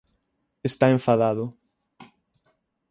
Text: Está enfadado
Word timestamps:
Está 0.69 0.85
enfadado 0.89 1.45